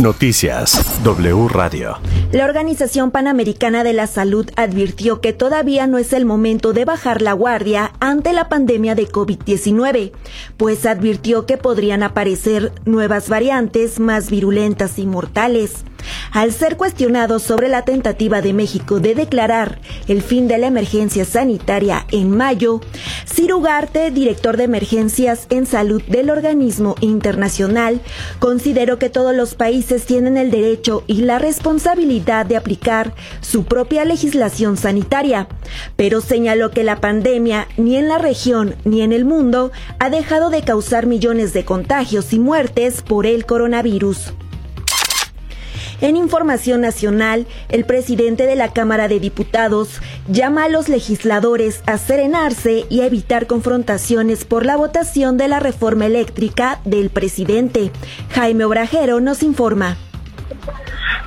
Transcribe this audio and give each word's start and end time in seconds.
Noticias 0.00 1.02
W 1.02 1.48
Radio. 1.48 1.98
La 2.30 2.44
Organización 2.44 3.10
Panamericana 3.10 3.82
de 3.82 3.92
la 3.92 4.06
Salud 4.06 4.48
advirtió 4.54 5.20
que 5.20 5.32
todavía 5.32 5.88
no 5.88 5.98
es 5.98 6.12
el 6.12 6.24
momento 6.24 6.72
de 6.72 6.84
bajar 6.84 7.20
la 7.20 7.32
guardia 7.32 7.90
ante 7.98 8.32
la 8.32 8.48
pandemia 8.48 8.94
de 8.94 9.08
COVID-19, 9.08 10.12
pues 10.56 10.86
advirtió 10.86 11.46
que 11.46 11.56
podrían 11.56 12.04
aparecer 12.04 12.72
nuevas 12.84 13.28
variantes 13.28 13.98
más 13.98 14.30
virulentas 14.30 15.00
y 15.00 15.06
mortales. 15.06 15.84
Al 16.32 16.52
ser 16.52 16.76
cuestionado 16.76 17.38
sobre 17.38 17.68
la 17.68 17.82
tentativa 17.82 18.42
de 18.42 18.52
México 18.52 19.00
de 19.00 19.14
declarar 19.14 19.80
el 20.06 20.22
fin 20.22 20.48
de 20.48 20.58
la 20.58 20.66
emergencia 20.66 21.24
sanitaria 21.24 22.06
en 22.10 22.36
mayo, 22.36 22.80
Cirugarte, 23.38 24.10
director 24.10 24.56
de 24.56 24.64
emergencias 24.64 25.46
en 25.50 25.64
salud 25.66 26.02
del 26.02 26.30
organismo 26.30 26.96
internacional, 27.00 28.00
consideró 28.40 28.98
que 28.98 29.10
todos 29.10 29.34
los 29.34 29.54
países 29.54 30.06
tienen 30.06 30.36
el 30.36 30.50
derecho 30.50 31.04
y 31.06 31.22
la 31.22 31.38
responsabilidad 31.38 32.46
de 32.46 32.56
aplicar 32.56 33.14
su 33.40 33.64
propia 33.64 34.04
legislación 34.04 34.76
sanitaria, 34.76 35.46
pero 35.94 36.20
señaló 36.20 36.70
que 36.70 36.82
la 36.82 37.00
pandemia 37.00 37.68
ni 37.76 37.96
en 37.96 38.08
la 38.08 38.18
región 38.18 38.74
ni 38.84 39.02
en 39.02 39.12
el 39.12 39.24
mundo 39.24 39.70
ha 39.98 40.10
dejado 40.10 40.50
de 40.50 40.62
causar 40.62 41.06
millones 41.06 41.52
de 41.52 41.64
contagios 41.64 42.32
y 42.32 42.38
muertes 42.38 43.02
por 43.02 43.26
el 43.26 43.46
coronavirus. 43.46 44.32
En 46.00 46.16
información 46.16 46.80
nacional, 46.80 47.46
el 47.68 47.84
presidente 47.84 48.46
de 48.46 48.56
la 48.56 48.72
Cámara 48.72 49.08
de 49.08 49.20
Diputados 49.20 50.00
llama 50.28 50.64
a 50.64 50.68
los 50.68 50.88
legisladores 50.88 51.82
a 51.86 51.98
serenarse 51.98 52.84
y 52.88 53.00
a 53.00 53.06
evitar 53.06 53.46
confrontaciones 53.46 54.44
por 54.44 54.64
la 54.64 54.76
votación 54.76 55.36
de 55.36 55.48
la 55.48 55.60
reforma 55.60 56.06
eléctrica 56.06 56.80
del 56.84 57.10
presidente. 57.10 57.90
Jaime 58.30 58.64
Obrajero 58.64 59.20
nos 59.20 59.42
informa. 59.42 59.96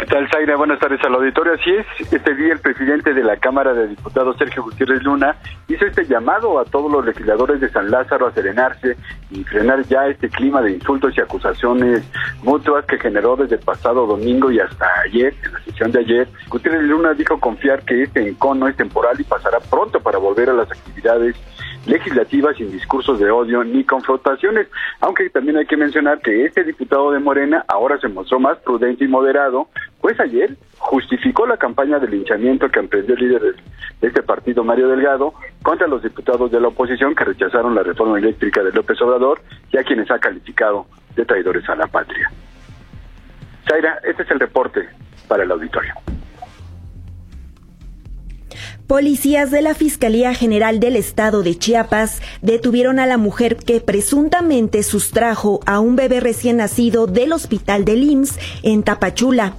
¿Qué 0.00 0.06
tal, 0.06 0.26
Zaira? 0.30 0.56
Buenas 0.56 0.78
tardes 0.78 0.98
al 1.04 1.14
auditorio. 1.14 1.52
Así 1.52 1.70
es, 1.72 2.10
este 2.10 2.34
día 2.34 2.54
el 2.54 2.60
presidente 2.60 3.12
de 3.12 3.22
la 3.22 3.36
Cámara 3.36 3.74
de 3.74 3.86
Diputados, 3.86 4.34
Sergio 4.38 4.62
Gutiérrez 4.62 5.02
Luna, 5.02 5.36
hizo 5.68 5.84
este 5.84 6.06
llamado 6.06 6.58
a 6.58 6.64
todos 6.64 6.90
los 6.90 7.04
legisladores 7.04 7.60
de 7.60 7.68
San 7.68 7.90
Lázaro 7.90 8.26
a 8.26 8.32
serenarse 8.32 8.96
y 9.30 9.44
frenar 9.44 9.82
ya 9.88 10.06
este 10.06 10.30
clima 10.30 10.62
de 10.62 10.72
insultos 10.72 11.12
y 11.18 11.20
acusaciones 11.20 12.02
mutuas 12.42 12.86
que 12.86 12.98
generó 12.98 13.36
desde 13.36 13.56
el 13.56 13.60
pasado 13.60 14.06
domingo 14.06 14.50
y 14.50 14.58
hasta 14.60 14.86
ayer, 15.04 15.34
en 15.44 15.52
la 15.52 15.60
sesión 15.64 15.92
de 15.92 15.98
ayer. 15.98 16.28
Gutiérrez 16.48 16.84
Luna 16.84 17.12
dijo 17.12 17.38
confiar 17.38 17.82
que 17.82 18.04
este 18.04 18.26
encono 18.26 18.68
es 18.68 18.76
temporal 18.76 19.20
y 19.20 19.24
pasará 19.24 19.58
pronto 19.60 20.00
para 20.00 20.16
volver 20.16 20.48
a 20.48 20.54
las 20.54 20.70
actividades 20.70 21.36
legislativa 21.86 22.52
sin 22.54 22.70
discursos 22.70 23.18
de 23.18 23.30
odio 23.30 23.64
ni 23.64 23.84
confrontaciones, 23.84 24.68
aunque 25.00 25.30
también 25.30 25.56
hay 25.56 25.66
que 25.66 25.76
mencionar 25.76 26.20
que 26.20 26.44
este 26.44 26.64
diputado 26.64 27.10
de 27.10 27.18
Morena 27.18 27.64
ahora 27.68 27.98
se 27.98 28.08
mostró 28.08 28.38
más 28.38 28.58
prudente 28.58 29.04
y 29.04 29.08
moderado, 29.08 29.68
pues 30.00 30.18
ayer 30.20 30.56
justificó 30.78 31.46
la 31.46 31.56
campaña 31.56 31.98
de 31.98 32.08
linchamiento 32.08 32.68
que 32.68 32.80
emprendió 32.80 33.14
el 33.14 33.20
líder 33.20 33.56
de 34.00 34.08
este 34.08 34.22
partido, 34.22 34.64
Mario 34.64 34.88
Delgado, 34.88 35.34
contra 35.62 35.86
los 35.86 36.02
diputados 36.02 36.50
de 36.50 36.60
la 36.60 36.68
oposición 36.68 37.14
que 37.14 37.24
rechazaron 37.24 37.74
la 37.74 37.82
reforma 37.82 38.18
eléctrica 38.18 38.62
de 38.62 38.72
López 38.72 39.00
Obrador 39.02 39.40
y 39.72 39.78
a 39.78 39.84
quienes 39.84 40.10
ha 40.10 40.18
calificado 40.18 40.86
de 41.16 41.24
traidores 41.24 41.68
a 41.68 41.76
la 41.76 41.86
patria. 41.86 42.30
Zaira, 43.68 43.98
este 44.04 44.22
es 44.22 44.30
el 44.30 44.40
reporte 44.40 44.88
para 45.28 45.44
el 45.44 45.50
auditorio. 45.50 45.94
Policías 48.90 49.52
de 49.52 49.62
la 49.62 49.76
Fiscalía 49.76 50.34
General 50.34 50.80
del 50.80 50.96
Estado 50.96 51.44
de 51.44 51.56
Chiapas 51.56 52.20
detuvieron 52.42 52.98
a 52.98 53.06
la 53.06 53.18
mujer 53.18 53.54
que 53.54 53.80
presuntamente 53.80 54.82
sustrajo 54.82 55.60
a 55.64 55.78
un 55.78 55.94
bebé 55.94 56.18
recién 56.18 56.56
nacido 56.56 57.06
del 57.06 57.32
hospital 57.32 57.84
de 57.84 57.94
IMSS 57.94 58.40
en 58.64 58.82
Tapachula. 58.82 59.54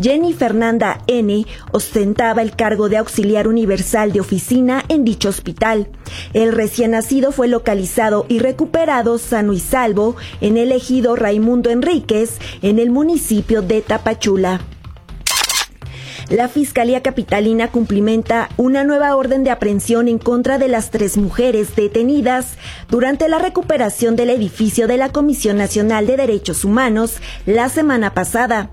Jenny 0.00 0.34
Fernanda 0.34 1.02
N. 1.08 1.44
ostentaba 1.72 2.42
el 2.42 2.54
cargo 2.54 2.88
de 2.88 2.98
auxiliar 2.98 3.48
universal 3.48 4.12
de 4.12 4.20
oficina 4.20 4.84
en 4.88 5.04
dicho 5.04 5.30
hospital. 5.30 5.88
El 6.32 6.52
recién 6.52 6.92
nacido 6.92 7.32
fue 7.32 7.48
localizado 7.48 8.24
y 8.28 8.38
recuperado 8.38 9.18
sano 9.18 9.52
y 9.52 9.58
salvo 9.58 10.14
en 10.40 10.56
el 10.56 10.70
ejido 10.70 11.16
Raimundo 11.16 11.70
Enríquez, 11.70 12.38
en 12.62 12.78
el 12.78 12.92
municipio 12.92 13.62
de 13.62 13.80
Tapachula 13.80 14.60
la 16.28 16.48
Fiscalía 16.48 17.02
Capitalina 17.02 17.68
cumplimenta 17.68 18.48
una 18.56 18.82
nueva 18.82 19.14
orden 19.14 19.44
de 19.44 19.50
aprehensión 19.50 20.08
en 20.08 20.18
contra 20.18 20.58
de 20.58 20.66
las 20.66 20.90
tres 20.90 21.16
mujeres 21.16 21.76
detenidas 21.76 22.56
durante 22.90 23.28
la 23.28 23.38
recuperación 23.38 24.16
del 24.16 24.30
edificio 24.30 24.88
de 24.88 24.96
la 24.96 25.10
Comisión 25.10 25.56
Nacional 25.56 26.06
de 26.08 26.16
Derechos 26.16 26.64
Humanos 26.64 27.18
la 27.46 27.68
semana 27.68 28.12
pasada. 28.12 28.70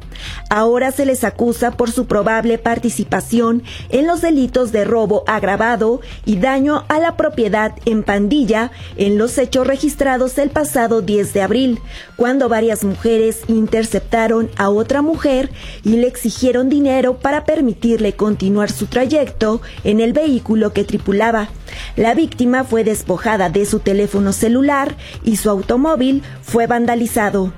Ahora 0.50 0.92
se 0.92 1.06
les 1.06 1.24
acusa 1.24 1.72
por 1.72 1.92
su 1.92 2.08
probable 2.08 2.58
participación 2.58 3.62
en 3.90 4.08
los 4.08 4.22
delitos 4.22 4.72
de 4.72 4.84
robo 4.84 5.24
agravado 5.28 6.02
y 6.26 6.38
daño 6.38 6.86
a 6.88 7.00
la 7.00 7.18
propiedad 7.18 7.74
en 7.86 8.04
pandilla 8.04 8.72
en 8.98 9.20
los 9.20 9.38
hechos 9.38 9.68
registrados 9.68 10.40
el 10.40 10.50
pasado 10.50 11.02
10 11.02 11.34
de 11.34 11.42
abril, 11.44 11.80
cuando 12.16 12.50
varias 12.50 12.84
mujeres 12.84 13.42
interceptaron 13.48 14.50
a 14.58 14.70
otra 14.70 15.04
mujer 15.04 15.52
y 15.84 15.98
le 15.98 16.08
exigieron 16.08 16.70
dinero 16.70 17.20
para 17.20 17.43
permitirle 17.46 18.14
continuar 18.14 18.72
su 18.72 18.88
trayecto 18.88 19.62
en 19.84 20.02
el 20.02 20.14
vehículo 20.14 20.74
que 20.74 20.84
tripulaba. 20.84 21.50
La 21.96 22.14
víctima 22.14 22.64
fue 22.64 22.84
despojada 22.84 23.50
de 23.50 23.66
su 23.66 23.80
teléfono 23.80 24.34
celular 24.34 24.96
y 25.24 25.38
su 25.38 25.50
automóvil 25.50 26.24
fue 26.42 26.68
vandalizado. 26.68 27.54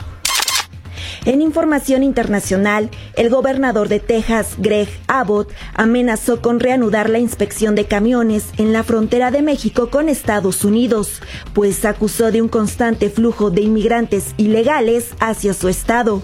En 1.25 1.41
información 1.41 2.03
internacional, 2.03 2.91
el 3.15 3.31
gobernador 3.31 3.89
de 3.89 3.99
Texas, 3.99 4.53
Greg 4.59 4.87
Abbott, 5.07 5.51
amenazó 5.73 6.39
con 6.39 6.59
reanudar 6.59 7.09
la 7.09 7.17
inspección 7.17 7.73
de 7.73 7.85
camiones 7.85 8.49
en 8.57 8.73
la 8.73 8.83
frontera 8.83 9.31
de 9.31 9.41
México 9.41 9.89
con 9.89 10.07
Estados 10.07 10.63
Unidos, 10.63 11.23
pues 11.53 11.83
acusó 11.83 12.31
de 12.31 12.43
un 12.43 12.47
constante 12.47 13.09
flujo 13.09 13.49
de 13.49 13.61
inmigrantes 13.61 14.35
ilegales 14.37 15.15
hacia 15.19 15.55
su 15.55 15.67
estado. 15.67 16.21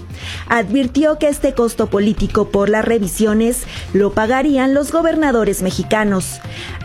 Advirtió 0.48 1.18
que 1.18 1.30
este 1.30 1.56
costo 1.56 1.88
político 1.88 2.50
por 2.50 2.70
las 2.70 2.86
revisiones 2.86 3.64
lo 3.94 4.12
pagarían 4.12 4.76
los 4.76 4.92
gobernadores 4.92 5.64
mexicanos. 5.64 6.40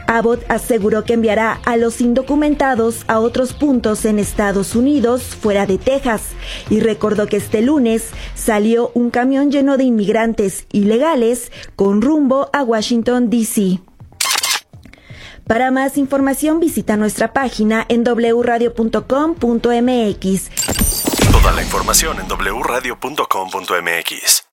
Abbott 0.07 0.45
aseguró 0.49 1.05
que 1.05 1.15
enviará 1.15 1.61
a 1.65 1.77
los 1.77 2.01
indocumentados 2.01 3.05
a 3.09 3.19
otros 3.19 3.53
puntos 3.53 4.05
en 4.05 4.19
Estados 4.19 4.77
Unidos 4.77 5.23
fuera 5.23 5.67
de 5.67 5.79
Texas 5.79 6.23
y 6.71 6.81
recordó 6.81 7.27
que 7.27 7.39
este 7.39 7.61
lunes 7.61 8.06
salió 8.35 8.91
un 8.95 9.11
camión 9.11 9.51
lleno 9.51 9.77
de 9.77 9.85
inmigrantes 9.85 10.67
ilegales 10.73 11.53
con 11.77 12.03
rumbo 12.03 12.51
a 12.53 12.63
Washington, 12.63 13.31
D.C. 13.31 13.81
Para 15.47 15.71
más 15.71 15.97
información 15.97 16.59
visita 16.59 16.97
nuestra 16.97 17.33
página 17.33 17.87
en 17.89 18.03
wradio.com.mx. 18.03 20.51
Toda 21.31 21.53
la 21.53 21.63
información 21.63 22.17
en 22.19 22.27
wradio.com.mx. 22.27 24.46